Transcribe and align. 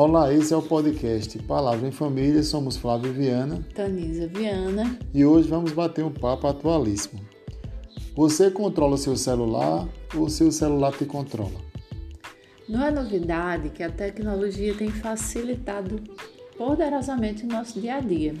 Olá, 0.00 0.32
esse 0.32 0.54
é 0.54 0.56
o 0.56 0.62
podcast 0.62 1.36
Palavra 1.40 1.88
em 1.88 1.90
Família. 1.90 2.40
Somos 2.44 2.76
Flávio 2.76 3.12
Viana, 3.12 3.66
Tanisa 3.74 4.28
Viana 4.28 4.96
e 5.12 5.24
hoje 5.24 5.48
vamos 5.48 5.72
bater 5.72 6.04
um 6.04 6.12
papo 6.12 6.46
atualíssimo. 6.46 7.20
Você 8.14 8.48
controla 8.48 8.94
o 8.94 8.96
seu 8.96 9.16
celular 9.16 9.88
ou 10.14 10.26
o 10.26 10.30
seu 10.30 10.52
celular 10.52 10.92
te 10.92 11.04
controla? 11.04 11.60
Não 12.68 12.84
é 12.84 12.92
novidade 12.92 13.70
que 13.70 13.82
a 13.82 13.90
tecnologia 13.90 14.72
tem 14.72 14.88
facilitado 14.88 16.00
poderosamente 16.56 17.42
o 17.42 17.48
nosso 17.48 17.80
dia 17.80 17.96
a 17.96 18.00
dia. 18.00 18.36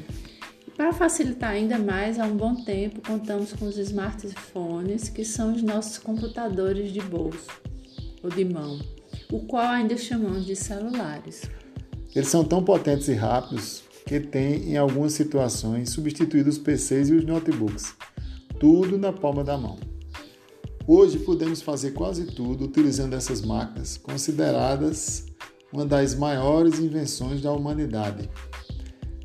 Para 0.76 0.92
facilitar 0.92 1.50
ainda 1.50 1.76
mais, 1.76 2.20
há 2.20 2.24
um 2.24 2.36
bom 2.36 2.54
tempo 2.54 3.02
contamos 3.04 3.52
com 3.52 3.64
os 3.64 3.76
smartphones, 3.78 5.08
que 5.08 5.24
são 5.24 5.54
os 5.54 5.62
nossos 5.64 5.98
computadores 5.98 6.92
de 6.92 7.00
bolso 7.00 7.50
ou 8.22 8.30
de 8.30 8.44
mão, 8.44 8.78
o 9.30 9.40
qual 9.40 9.66
ainda 9.66 9.96
chamamos 9.96 10.46
de 10.46 10.56
celulares. 10.56 11.42
Eles 12.14 12.28
são 12.28 12.44
tão 12.44 12.62
potentes 12.64 13.08
e 13.08 13.14
rápidos 13.14 13.82
que 14.06 14.18
têm, 14.18 14.70
em 14.70 14.76
algumas 14.76 15.12
situações, 15.12 15.90
substituído 15.90 16.48
os 16.48 16.56
PCs 16.56 17.10
e 17.10 17.14
os 17.14 17.24
notebooks, 17.24 17.94
tudo 18.58 18.96
na 18.96 19.12
palma 19.12 19.44
da 19.44 19.58
mão. 19.58 19.78
Hoje 20.86 21.18
podemos 21.18 21.60
fazer 21.60 21.90
quase 21.90 22.24
tudo 22.24 22.64
utilizando 22.64 23.12
essas 23.12 23.42
máquinas, 23.42 23.98
consideradas 23.98 25.26
uma 25.70 25.84
das 25.84 26.14
maiores 26.14 26.78
invenções 26.78 27.42
da 27.42 27.52
humanidade. 27.52 28.30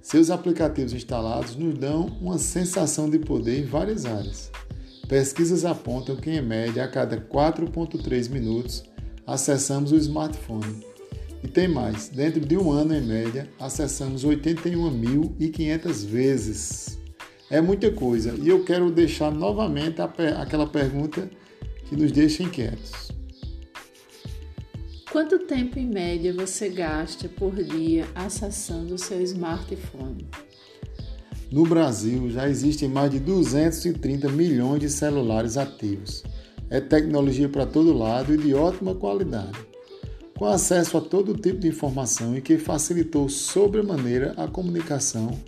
Seus 0.02 0.30
aplicativos 0.30 0.92
instalados 0.92 1.56
nos 1.56 1.76
dão 1.76 2.08
uma 2.20 2.38
sensação 2.38 3.10
de 3.10 3.18
poder 3.18 3.60
em 3.60 3.66
várias 3.66 4.06
áreas. 4.06 4.52
Pesquisas 5.08 5.64
apontam 5.64 6.18
que, 6.18 6.30
em 6.30 6.42
média, 6.42 6.84
a 6.84 6.88
cada 6.90 7.18
4,3 7.18 8.30
minutos, 8.30 8.84
acessamos 9.26 9.91
o 9.91 9.98
smartphone. 9.98 10.86
E 11.44 11.48
tem 11.48 11.67
mais: 11.67 12.09
dentro 12.09 12.39
de 12.39 12.58
um 12.58 12.72
ano, 12.72 12.95
em 12.95 13.02
média, 13.02 13.50
acessamos 13.59 14.25
81.500 14.25 16.06
vezes. 16.06 17.00
É 17.50 17.61
muita 17.61 17.92
coisa 17.92 18.36
e 18.42 18.50
eu 18.50 18.64
quero 18.64 18.89
deixar 18.89 19.31
novamente 19.31 20.02
aquela 20.02 20.66
pergunta 20.66 21.30
que 21.88 21.95
nos 21.95 22.11
deixa 22.11 22.42
inquietos. 22.42 23.11
Quanto 25.11 25.38
tempo 25.45 25.78
em 25.78 25.86
média 25.86 26.33
você 26.33 26.70
gasta 26.70 27.30
por 27.30 27.53
dia 27.53 28.08
acessando 28.16 28.95
o 28.95 28.98
seu 28.98 29.22
smartphone? 29.22 30.28
No 31.52 31.67
Brasil 31.67 32.31
já 32.31 32.50
existem 32.50 32.89
mais 32.89 33.11
de 33.11 33.20
230 33.20 34.28
milhões 34.30 34.80
de 34.80 34.89
celulares 34.89 35.55
ativos. 35.55 36.23
É 36.74 36.82
tecnologia 36.82 37.48
para 37.48 37.68
todo 37.68 37.96
lado 37.96 38.34
e 38.34 38.38
de 38.38 38.56
ótima 38.56 38.96
qualidade, 38.96 39.60
com 40.36 40.46
acesso 40.46 40.98
a 40.98 41.02
todo 41.02 41.38
tipo 41.38 41.60
de 41.60 41.68
informação 41.68 42.36
e 42.36 42.42
que 42.42 42.58
facilitou 42.58 43.30
sobremaneira 43.30 44.34
a 44.38 44.48
comunicação, 44.48 45.40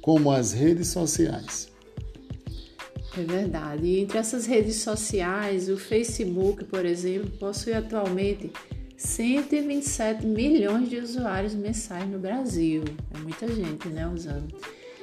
como 0.00 0.30
as 0.30 0.52
redes 0.52 0.86
sociais. 0.86 1.68
É 3.18 3.22
verdade. 3.24 3.86
E 3.86 3.98
entre 3.98 4.18
essas 4.18 4.46
redes 4.46 4.76
sociais, 4.76 5.68
o 5.68 5.76
Facebook, 5.76 6.62
por 6.66 6.86
exemplo, 6.86 7.28
possui 7.40 7.72
atualmente 7.72 8.52
127 8.96 10.24
milhões 10.24 10.88
de 10.88 10.98
usuários 10.98 11.56
mensais 11.56 12.08
no 12.08 12.20
Brasil. 12.20 12.84
É 13.12 13.18
muita 13.18 13.48
gente, 13.48 13.88
né, 13.88 14.06
usando. 14.06 14.54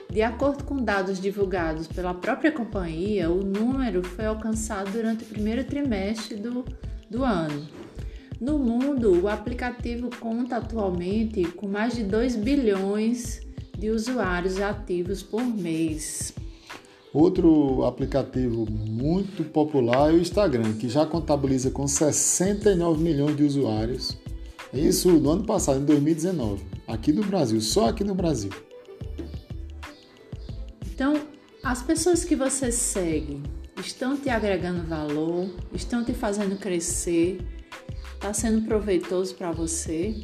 De 0.09 0.21
acordo 0.21 0.63
com 0.63 0.77
dados 0.77 1.19
divulgados 1.19 1.87
pela 1.87 2.13
própria 2.13 2.51
companhia, 2.51 3.29
o 3.29 3.43
número 3.43 4.03
foi 4.03 4.25
alcançado 4.25 4.91
durante 4.91 5.23
o 5.23 5.27
primeiro 5.27 5.63
trimestre 5.63 6.37
do, 6.37 6.63
do 7.09 7.23
ano. 7.23 7.67
No 8.39 8.59
mundo, 8.59 9.23
o 9.23 9.27
aplicativo 9.27 10.09
conta 10.19 10.57
atualmente 10.57 11.43
com 11.51 11.67
mais 11.67 11.95
de 11.95 12.03
2 12.03 12.35
bilhões 12.35 13.41
de 13.77 13.89
usuários 13.89 14.59
ativos 14.59 15.23
por 15.23 15.43
mês. 15.43 16.33
Outro 17.13 17.85
aplicativo 17.85 18.65
muito 18.69 19.43
popular 19.45 20.11
é 20.11 20.13
o 20.13 20.19
Instagram, 20.19 20.73
que 20.73 20.89
já 20.89 21.05
contabiliza 21.05 21.71
com 21.71 21.87
69 21.87 23.01
milhões 23.01 23.37
de 23.37 23.43
usuários. 23.43 24.17
Isso 24.73 25.09
no 25.13 25.29
ano 25.29 25.45
passado, 25.45 25.79
em 25.79 25.85
2019, 25.85 26.63
aqui 26.85 27.13
no 27.13 27.23
Brasil, 27.23 27.61
só 27.61 27.87
aqui 27.87 28.03
no 28.03 28.13
Brasil. 28.13 28.51
As 31.65 31.81
pessoas 31.81 32.23
que 32.23 32.35
você 32.35 32.71
segue 32.71 33.41
estão 33.83 34.15
te 34.15 34.29
agregando 34.29 34.83
valor, 34.83 35.49
estão 35.73 36.05
te 36.05 36.13
fazendo 36.13 36.57
crescer, 36.59 37.39
está 38.13 38.31
sendo 38.31 38.67
proveitoso 38.67 39.33
para 39.33 39.51
você? 39.51 40.15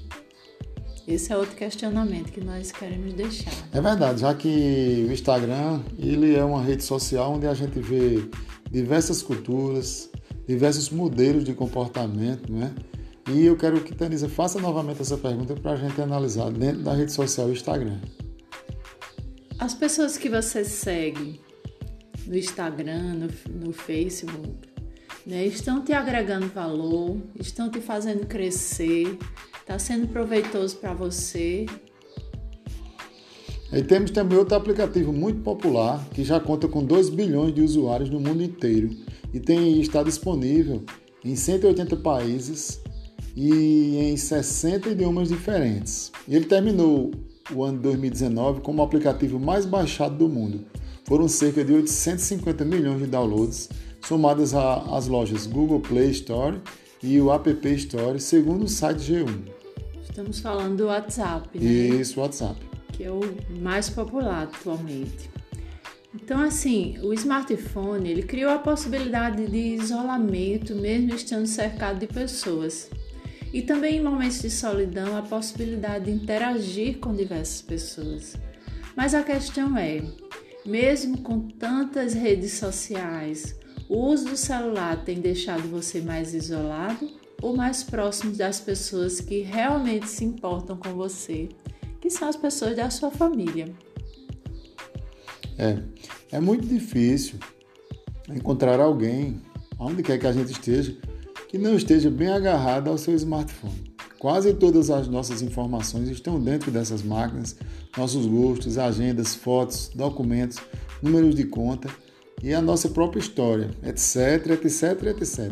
Esse 1.08 1.34
é 1.34 1.38
outro 1.38 1.56
questionamento 1.56 2.32
que 2.32 2.42
nós 2.42 2.72
queremos 2.72 3.16
deixar. 3.16 3.52
É 3.74 3.82
verdade, 3.82 4.22
já 4.22 4.36
que 4.36 5.08
o 5.10 5.12
Instagram 5.12 5.82
ele 5.98 6.36
é 6.36 6.44
uma 6.44 6.62
rede 6.62 6.84
social 6.84 7.34
onde 7.34 7.48
a 7.48 7.56
gente 7.56 7.80
vê 7.80 8.24
diversas 8.70 9.24
culturas, 9.24 10.12
diversos 10.48 10.92
modelos 10.92 11.44
de 11.44 11.56
comportamento, 11.56 12.54
né? 12.54 12.72
E 13.28 13.48
eu 13.48 13.58
quero 13.58 13.82
que 13.82 13.96
Tanisa 13.96 14.30
faça 14.30 14.60
novamente 14.60 15.02
essa 15.02 15.18
pergunta 15.18 15.56
para 15.56 15.72
a 15.72 15.76
gente 15.76 16.00
analisar 16.00 16.52
dentro 16.52 16.84
da 16.84 16.94
rede 16.94 17.12
social 17.12 17.50
Instagram. 17.50 17.98
As 19.62 19.76
pessoas 19.76 20.18
que 20.18 20.28
você 20.28 20.66
segue 20.66 21.40
no 22.26 22.36
Instagram, 22.36 23.14
no, 23.14 23.68
no 23.68 23.72
Facebook, 23.72 24.68
né, 25.24 25.46
estão 25.46 25.84
te 25.84 25.94
agregando 25.94 26.48
valor, 26.48 27.22
estão 27.40 27.70
te 27.70 27.80
fazendo 27.80 28.26
crescer, 28.26 29.20
Está 29.60 29.78
sendo 29.78 30.08
proveitoso 30.08 30.78
para 30.78 30.96
você. 30.96 31.68
E 33.72 33.84
temos 33.84 34.10
também 34.10 34.36
outro 34.36 34.56
aplicativo 34.58 35.14
muito 35.14 35.42
popular 35.42 36.04
que 36.10 36.24
já 36.24 36.40
conta 36.40 36.68
com 36.68 36.84
2 36.84 37.10
bilhões 37.10 37.54
de 37.54 37.62
usuários 37.62 38.10
no 38.10 38.20
mundo 38.20 38.42
inteiro 38.42 38.90
e 39.32 39.40
tem 39.40 39.80
está 39.80 40.02
disponível 40.02 40.84
em 41.24 41.36
180 41.36 41.98
países 41.98 42.82
e 43.36 43.96
em 43.98 44.18
60 44.18 44.90
idiomas 44.90 45.30
diferentes. 45.30 46.12
Ele 46.28 46.46
terminou 46.46 47.12
o 47.54 47.64
ano 47.64 47.80
2019 47.80 48.62
como 48.62 48.82
o 48.82 48.86
aplicativo 48.86 49.40
mais 49.40 49.66
baixado 49.66 50.16
do 50.16 50.30
mundo. 50.30 50.66
Foram 51.06 51.28
cerca 51.28 51.64
de 51.64 51.74
850 51.74 52.64
milhões 52.64 53.00
de 53.00 53.08
downloads, 53.08 53.70
somadas 54.06 54.54
às 54.54 55.08
lojas 55.08 55.46
Google 55.48 55.80
Play 55.80 56.12
Store 56.12 56.62
e 57.04 57.20
o 57.20 57.34
App 57.34 57.50
Store, 57.76 58.20
segundo 58.20 58.66
o 58.66 58.68
site 58.68 59.12
G1. 59.12 59.62
Estamos 60.02 60.40
falando 60.40 60.78
do 60.78 60.86
WhatsApp, 60.88 61.58
né? 61.58 61.66
Isso, 61.66 62.20
WhatsApp. 62.20 62.60
Que 62.92 63.06
é 63.06 63.12
o 63.12 63.22
mais 63.62 63.90
popular 63.90 64.44
atualmente. 64.44 65.30
Então, 66.14 66.42
assim, 66.42 66.98
o 67.02 67.14
smartphone 67.14 68.10
ele 68.10 68.24
criou 68.24 68.52
a 68.52 68.60
possibilidade 68.60 69.48
de 69.48 69.58
isolamento, 69.58 70.76
mesmo 70.76 71.16
estando 71.16 71.48
cercado 71.48 72.00
de 72.00 72.08
pessoas. 72.08 72.90
E 73.54 73.62
também 73.62 73.98
em 73.98 74.04
momentos 74.04 74.42
de 74.42 74.50
solidão, 74.50 75.18
a 75.18 75.22
possibilidade 75.22 76.06
de 76.06 76.12
interagir 76.12 77.00
com 77.00 77.14
diversas 77.14 77.62
pessoas. 77.62 78.36
Mas 78.96 79.14
a 79.14 79.24
questão 79.24 79.78
é: 79.78 80.02
mesmo 80.66 81.18
com 81.20 81.48
tantas 81.48 82.14
redes 82.14 82.54
sociais, 82.54 83.56
o 83.90 83.98
uso 83.98 84.30
do 84.30 84.38
celular 84.38 85.04
tem 85.04 85.20
deixado 85.20 85.64
você 85.68 86.00
mais 86.00 86.34
isolado 86.34 87.10
ou 87.42 87.56
mais 87.56 87.84
próximos 87.84 88.38
das 88.38 88.60
pessoas 88.60 89.20
que 89.20 89.42
realmente 89.42 90.08
se 90.08 90.24
importam 90.24 90.78
com 90.78 90.94
você, 90.94 91.50
que 92.00 92.10
são 92.10 92.30
as 92.30 92.36
pessoas 92.36 92.76
da 92.76 92.90
sua 92.90 93.12
família. 93.12 93.74
É, 95.58 95.78
é 96.32 96.40
muito 96.40 96.66
difícil 96.66 97.40
encontrar 98.30 98.80
alguém, 98.80 99.42
onde 99.78 100.02
quer 100.04 100.18
que 100.18 100.28
a 100.28 100.32
gente 100.32 100.52
esteja, 100.52 100.96
que 101.52 101.58
não 101.58 101.76
esteja 101.76 102.10
bem 102.10 102.30
agarrado 102.30 102.90
ao 102.90 102.98
seu 102.98 103.14
smartphone. 103.14 103.94
Quase 104.18 104.54
todas 104.54 104.90
as 104.90 105.10
nossas 105.10 105.42
informações 105.42 106.08
estão 106.08 106.40
dentro 106.40 106.72
dessas 106.72 107.04
máquinas, 107.04 107.58
nossos 107.98 108.26
gostos, 108.26 108.78
agendas, 108.78 109.36
fotos, 109.36 109.92
documentos, 109.94 110.60
números 111.02 111.36
de 111.36 111.44
conta 111.44 111.90
e 112.42 112.54
a 112.54 112.62
nossa 112.62 112.88
própria 112.88 113.20
história, 113.20 113.70
etc, 113.84 114.64
etc, 114.64 115.08
etc. 115.08 115.52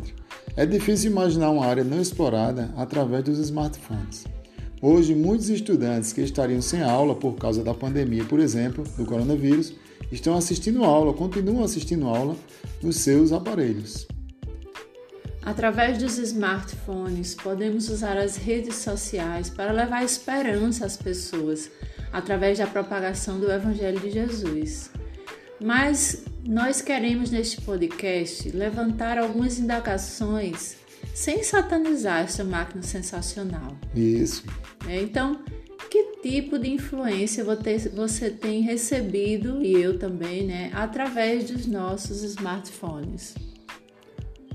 É 0.56 0.66
difícil 0.66 1.12
imaginar 1.12 1.50
uma 1.50 1.66
área 1.66 1.84
não 1.84 2.00
explorada 2.00 2.74
através 2.78 3.26
dos 3.26 3.38
smartphones. 3.38 4.24
Hoje, 4.82 5.14
muitos 5.14 5.50
estudantes 5.50 6.14
que 6.14 6.22
estariam 6.22 6.62
sem 6.62 6.82
aula 6.82 7.14
por 7.14 7.36
causa 7.36 7.62
da 7.62 7.74
pandemia, 7.74 8.24
por 8.24 8.40
exemplo, 8.40 8.86
do 8.96 9.06
coronavírus, 9.06 9.74
estão 10.10 10.38
assistindo 10.38 10.86
aula, 10.86 11.14
continuam 11.14 11.62
assistindo 11.62 12.08
aula 12.08 12.38
nos 12.82 12.96
seus 12.96 13.34
aparelhos. 13.34 14.08
Através 15.42 15.98
dos 15.98 16.18
smartphones, 16.18 17.34
podemos 17.34 17.90
usar 17.90 18.18
as 18.18 18.36
redes 18.36 18.76
sociais 18.76 19.50
para 19.50 19.72
levar 19.72 20.04
esperança 20.04 20.86
às 20.86 20.98
pessoas 20.98 21.72
através 22.12 22.58
da 22.58 22.68
propagação 22.68 23.40
do 23.40 23.52
Evangelho 23.52 24.00
de 24.00 24.12
Jesus. 24.12 24.92
Mas 25.62 26.24
nós 26.46 26.82
queremos 26.82 27.32
neste 27.32 27.62
podcast 27.62 28.50
levantar 28.50 29.18
algumas 29.18 29.60
indagações 29.60 30.78
sem 31.14 31.44
satanizar 31.44 32.24
essa 32.24 32.44
máquina 32.44 32.82
sensacional. 32.82 33.78
Isso. 33.96 34.44
É, 34.88 35.02
então, 35.02 35.42
que 35.90 36.22
tipo 36.22 36.58
de 36.58 36.70
influência 36.70 37.44
você 37.44 38.30
tem 38.30 38.62
recebido, 38.62 39.62
e 39.62 39.74
eu 39.74 39.98
também, 39.98 40.46
né, 40.46 40.72
através 40.74 41.50
dos 41.50 41.66
nossos 41.66 42.24
smartphones? 42.24 43.36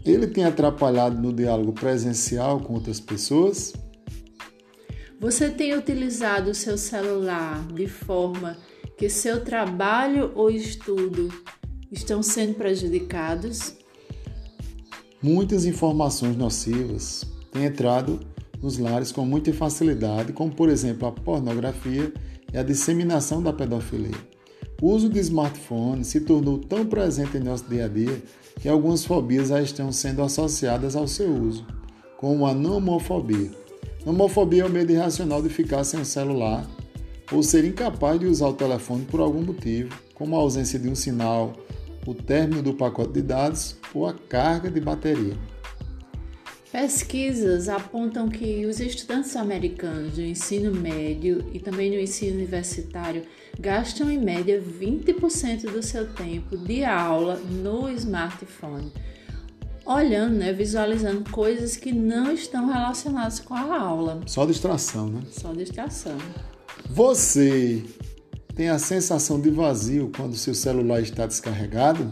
Ele 0.04 0.26
tem 0.26 0.44
atrapalhado 0.44 1.20
no 1.20 1.32
diálogo 1.32 1.72
presencial 1.72 2.60
com 2.60 2.74
outras 2.74 3.00
pessoas? 3.00 3.72
Você 5.18 5.48
tem 5.48 5.74
utilizado 5.74 6.50
o 6.50 6.54
seu 6.54 6.76
celular 6.76 7.66
de 7.68 7.86
forma 7.86 8.58
que 8.98 9.08
seu 9.08 9.42
trabalho 9.42 10.30
ou 10.34 10.50
estudo 10.50 11.32
estão 11.90 12.22
sendo 12.22 12.54
prejudicados? 12.54 13.74
Muitas 15.22 15.64
informações 15.64 16.36
nocivas 16.36 17.24
têm 17.50 17.64
entrado 17.64 18.20
nos 18.60 18.76
lares 18.76 19.10
com 19.10 19.24
muita 19.24 19.54
facilidade, 19.54 20.34
como 20.34 20.54
por 20.54 20.68
exemplo 20.68 21.08
a 21.08 21.12
pornografia 21.12 22.12
e 22.52 22.58
a 22.58 22.62
disseminação 22.62 23.42
da 23.42 23.54
pedofilia. 23.54 24.34
O 24.82 24.90
uso 24.90 25.08
de 25.08 25.18
smartphones 25.20 26.08
se 26.08 26.20
tornou 26.20 26.58
tão 26.58 26.84
presente 26.84 27.38
em 27.38 27.40
nosso 27.40 27.64
dia 27.64 27.86
a 27.86 27.88
dia 27.88 28.22
que 28.60 28.68
algumas 28.68 29.04
fobias 29.04 29.48
já 29.48 29.60
estão 29.60 29.92
sendo 29.92 30.22
associadas 30.22 30.96
ao 30.96 31.06
seu 31.06 31.32
uso, 31.32 31.66
como 32.16 32.46
a 32.46 32.54
nomofobia. 32.54 33.50
Nomofobia 34.04 34.62
é 34.62 34.66
o 34.66 34.70
medo 34.70 34.92
irracional 34.92 35.42
de 35.42 35.48
ficar 35.48 35.84
sem 35.84 36.00
o 36.00 36.04
celular 36.04 36.66
ou 37.32 37.42
ser 37.42 37.64
incapaz 37.64 38.20
de 38.20 38.26
usar 38.26 38.48
o 38.48 38.52
telefone 38.52 39.04
por 39.04 39.20
algum 39.20 39.42
motivo, 39.42 39.98
como 40.14 40.36
a 40.36 40.38
ausência 40.38 40.78
de 40.78 40.88
um 40.88 40.94
sinal, 40.94 41.54
o 42.06 42.14
término 42.14 42.62
do 42.62 42.74
pacote 42.74 43.12
de 43.12 43.22
dados 43.22 43.76
ou 43.94 44.06
a 44.06 44.12
carga 44.12 44.70
de 44.70 44.80
bateria. 44.80 45.34
Pesquisas 46.74 47.68
apontam 47.68 48.28
que 48.28 48.66
os 48.66 48.80
estudantes 48.80 49.36
americanos 49.36 50.14
do 50.14 50.22
ensino 50.22 50.74
médio 50.74 51.48
e 51.52 51.60
também 51.60 51.88
no 51.88 52.00
ensino 52.00 52.34
universitário 52.34 53.22
gastam 53.60 54.10
em 54.10 54.18
média 54.18 54.60
20% 54.60 55.70
do 55.70 55.80
seu 55.80 56.12
tempo 56.12 56.56
de 56.58 56.82
aula 56.82 57.36
no 57.36 57.88
smartphone, 57.90 58.92
olhando, 59.86 60.34
né, 60.34 60.52
visualizando 60.52 61.30
coisas 61.30 61.76
que 61.76 61.92
não 61.92 62.32
estão 62.32 62.66
relacionadas 62.66 63.38
com 63.38 63.54
a 63.54 63.78
aula. 63.78 64.20
Só 64.26 64.44
distração, 64.44 65.08
né? 65.08 65.22
Só 65.30 65.52
distração. 65.52 66.18
Você 66.90 67.84
tem 68.56 68.68
a 68.68 68.80
sensação 68.80 69.40
de 69.40 69.48
vazio 69.48 70.10
quando 70.16 70.34
seu 70.34 70.56
celular 70.56 71.00
está 71.00 71.24
descarregado? 71.24 72.10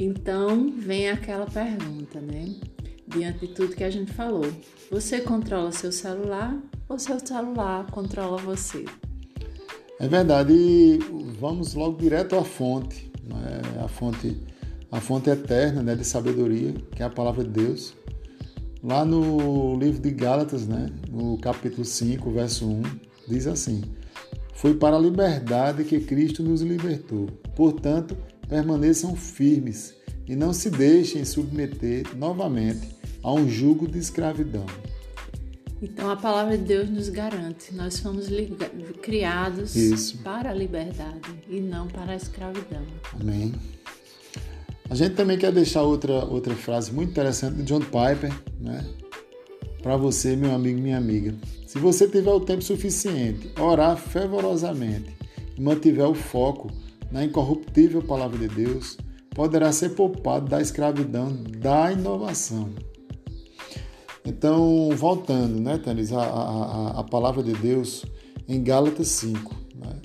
Então 0.00 0.74
vem 0.76 1.10
aquela 1.10 1.46
pergunta, 1.46 2.20
né? 2.20 2.73
Diante 3.14 3.46
de 3.46 3.48
tudo 3.48 3.76
que 3.76 3.84
a 3.84 3.90
gente 3.90 4.12
falou. 4.12 4.46
Você 4.90 5.20
controla 5.20 5.70
seu 5.72 5.92
celular 5.92 6.56
ou 6.88 6.98
seu 6.98 7.18
celular 7.24 7.86
controla 7.90 8.36
você? 8.38 8.84
É 10.00 10.08
verdade. 10.08 10.98
vamos 11.38 11.74
logo 11.74 11.96
direto 11.96 12.36
à 12.36 12.44
fonte, 12.44 13.10
né? 13.24 13.62
a 13.82 13.88
fonte, 13.88 14.36
a 14.90 15.00
fonte 15.00 15.30
eterna, 15.30 15.82
né, 15.82 15.94
de 15.94 16.04
sabedoria, 16.04 16.74
que 16.94 17.02
é 17.02 17.06
a 17.06 17.10
palavra 17.10 17.44
de 17.44 17.50
Deus. 17.50 17.94
Lá 18.82 19.04
no 19.04 19.78
livro 19.78 20.02
de 20.02 20.10
Gálatas, 20.10 20.66
né, 20.66 20.90
no 21.08 21.38
capítulo 21.38 21.84
5, 21.84 22.30
verso 22.30 22.66
1, 22.66 22.82
diz 23.28 23.46
assim: 23.46 23.82
Foi 24.52 24.74
para 24.74 24.96
a 24.96 24.98
liberdade 24.98 25.84
que 25.84 26.00
Cristo 26.00 26.42
nos 26.42 26.60
libertou. 26.60 27.26
Portanto, 27.56 28.16
permaneçam 28.46 29.16
firmes 29.16 29.94
e 30.26 30.36
não 30.36 30.52
se 30.52 30.68
deixem 30.68 31.24
submeter 31.24 32.14
novamente 32.16 33.03
a 33.24 33.32
um 33.32 33.48
jugo 33.48 33.88
de 33.88 33.98
escravidão. 33.98 34.66
Então 35.82 36.08
a 36.10 36.16
palavra 36.16 36.56
de 36.56 36.64
Deus 36.64 36.88
nos 36.88 37.08
garante, 37.08 37.74
nós 37.74 37.98
fomos 37.98 38.28
criados 39.02 39.74
Isso. 39.74 40.18
para 40.18 40.50
a 40.50 40.54
liberdade 40.54 41.20
e 41.48 41.60
não 41.60 41.88
para 41.88 42.12
a 42.12 42.16
escravidão. 42.16 42.82
Amém. 43.18 43.52
A 44.88 44.94
gente 44.94 45.14
também 45.14 45.38
quer 45.38 45.50
deixar 45.50 45.82
outra, 45.82 46.24
outra 46.24 46.54
frase 46.54 46.92
muito 46.92 47.10
interessante 47.10 47.56
de 47.56 47.62
John 47.64 47.80
Piper, 47.80 48.32
né? 48.60 48.84
Para 49.82 49.96
você, 49.96 50.36
meu 50.36 50.54
amigo, 50.54 50.80
minha 50.80 50.96
amiga. 50.96 51.34
Se 51.66 51.78
você 51.78 52.06
tiver 52.06 52.30
o 52.30 52.40
tempo 52.40 52.62
suficiente, 52.62 53.50
orar 53.58 53.96
fervorosamente 53.96 55.14
e 55.56 55.60
mantiver 55.60 56.06
o 56.06 56.14
foco 56.14 56.70
na 57.10 57.24
incorruptível 57.24 58.02
palavra 58.02 58.38
de 58.38 58.48
Deus, 58.48 58.96
poderá 59.30 59.72
ser 59.72 59.90
poupado 59.90 60.48
da 60.48 60.60
escravidão 60.60 61.36
da 61.58 61.92
inovação. 61.92 62.70
Então, 64.26 64.88
voltando, 64.96 65.60
né, 65.60 65.76
Tânis, 65.76 66.10
a, 66.10 66.22
a, 66.22 67.00
a 67.00 67.04
palavra 67.04 67.42
de 67.42 67.52
Deus 67.52 68.06
em 68.48 68.62
Gálatas 68.62 69.08
5. 69.08 69.54
Né? 69.76 70.00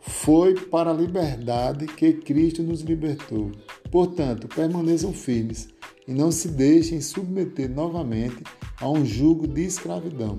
Foi 0.00 0.54
para 0.54 0.90
a 0.90 0.94
liberdade 0.94 1.86
que 1.86 2.12
Cristo 2.12 2.62
nos 2.62 2.82
libertou. 2.82 3.50
Portanto, 3.90 4.48
permaneçam 4.48 5.14
firmes 5.14 5.68
e 6.06 6.12
não 6.12 6.30
se 6.30 6.48
deixem 6.48 7.00
submeter 7.00 7.70
novamente 7.70 8.42
a 8.78 8.90
um 8.90 9.04
jugo 9.04 9.46
de 9.46 9.62
escravidão. 9.62 10.38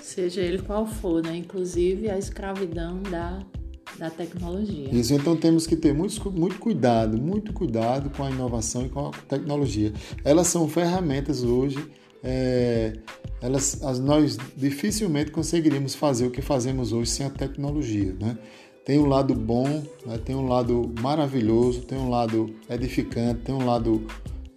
Seja 0.00 0.40
ele 0.40 0.62
qual 0.62 0.86
for, 0.86 1.22
né? 1.22 1.36
inclusive 1.36 2.08
a 2.08 2.16
escravidão 2.16 3.02
da, 3.02 3.44
da 3.98 4.08
tecnologia. 4.08 4.88
Isso, 4.90 5.12
então 5.12 5.36
temos 5.36 5.66
que 5.66 5.76
ter 5.76 5.92
muito, 5.92 6.30
muito 6.30 6.58
cuidado, 6.58 7.20
muito 7.20 7.52
cuidado 7.52 8.08
com 8.08 8.24
a 8.24 8.30
inovação 8.30 8.86
e 8.86 8.88
com 8.88 9.08
a 9.08 9.10
tecnologia. 9.28 9.92
Elas 10.24 10.46
são 10.46 10.66
ferramentas 10.66 11.42
hoje 11.42 11.76
é, 12.22 12.92
elas, 13.40 13.82
as, 13.82 13.98
nós 13.98 14.36
dificilmente 14.56 15.30
conseguiríamos 15.30 15.94
fazer 15.94 16.26
o 16.26 16.30
que 16.30 16.42
fazemos 16.42 16.92
hoje 16.92 17.10
sem 17.10 17.26
a 17.26 17.30
tecnologia. 17.30 18.14
Né? 18.18 18.38
Tem 18.84 18.98
um 18.98 19.06
lado 19.06 19.34
bom, 19.34 19.82
né? 20.04 20.18
tem 20.24 20.34
um 20.34 20.46
lado 20.46 20.92
maravilhoso, 21.00 21.82
tem 21.82 21.98
um 21.98 22.08
lado 22.08 22.54
edificante, 22.68 23.40
tem 23.40 23.54
um 23.54 23.64
lado 23.64 24.06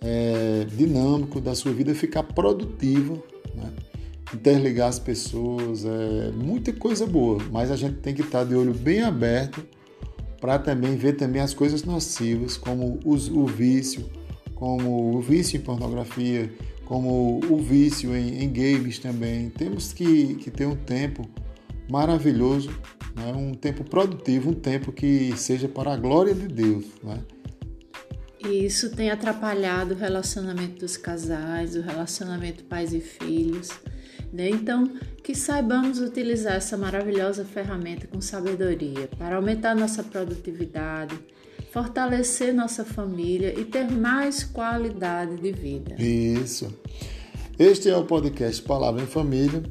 é, 0.01 0.65
dinâmico 0.75 1.41
da 1.41 1.55
sua 1.55 1.71
vida 1.71 1.93
ficar 1.93 2.23
produtiva, 2.23 3.15
né? 3.55 3.71
interligar 4.33 4.89
as 4.89 4.99
pessoas, 4.99 5.85
é 5.85 6.31
muita 6.31 6.71
coisa 6.71 7.05
boa, 7.05 7.39
mas 7.51 7.71
a 7.71 7.75
gente 7.75 7.95
tem 7.97 8.13
que 8.13 8.21
estar 8.21 8.43
de 8.43 8.55
olho 8.55 8.73
bem 8.73 9.01
aberto 9.01 9.65
para 10.39 10.57
também 10.57 10.95
ver 10.95 11.13
também 11.13 11.41
as 11.41 11.53
coisas 11.53 11.83
nocivas, 11.83 12.55
como 12.55 12.99
os, 13.03 13.27
o 13.27 13.45
vício, 13.45 14.05
como 14.55 15.15
o 15.15 15.21
vício 15.21 15.57
em 15.57 15.61
pornografia, 15.61 16.51
como 16.89 17.39
o 17.47 17.57
vício 17.57 18.15
em, 18.15 18.43
em 18.43 18.51
games 18.51 18.97
também. 18.97 19.51
Temos 19.51 19.93
que, 19.93 20.33
que 20.35 20.49
ter 20.49 20.65
um 20.65 20.75
tempo 20.75 21.29
maravilhoso, 21.87 22.71
né? 23.15 23.31
um 23.31 23.53
tempo 23.53 23.83
produtivo, 23.83 24.49
um 24.49 24.55
tempo 24.55 24.91
que 24.91 25.31
seja 25.37 25.67
para 25.67 25.93
a 25.93 25.95
glória 25.95 26.33
de 26.33 26.47
Deus. 26.47 26.85
Né? 27.03 27.19
E 28.43 28.65
isso 28.65 28.89
tem 28.89 29.11
atrapalhado 29.11 29.93
o 29.93 29.97
relacionamento 29.97 30.79
dos 30.79 30.97
casais, 30.97 31.75
o 31.75 31.81
relacionamento 31.81 32.63
pais 32.63 32.91
e 32.91 32.99
filhos. 32.99 33.69
Né? 34.33 34.49
Então, 34.49 34.91
que 35.23 35.35
saibamos 35.35 35.99
utilizar 35.99 36.55
essa 36.55 36.75
maravilhosa 36.75 37.45
ferramenta 37.45 38.07
com 38.07 38.19
sabedoria 38.19 39.07
para 39.15 39.35
aumentar 39.35 39.75
nossa 39.75 40.01
produtividade, 40.01 41.13
fortalecer 41.71 42.53
nossa 42.53 42.83
família 42.83 43.57
e 43.59 43.63
ter 43.63 43.89
mais 43.89 44.43
qualidade 44.43 45.37
de 45.37 45.51
vida. 45.51 45.95
Isso. 46.01 46.73
Este 47.57 47.89
é 47.89 47.97
o 47.97 48.05
podcast 48.05 48.61
Palavra 48.63 49.03
em 49.03 49.07
Família 49.07 49.63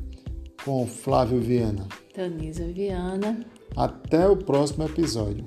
com 0.64 0.87
Flávio 0.87 1.40
Viana. 1.40 1.87
Tanisa 2.14 2.67
Viana. 2.67 3.40
Até 3.76 4.28
o 4.28 4.37
próximo 4.37 4.85
episódio. 4.85 5.45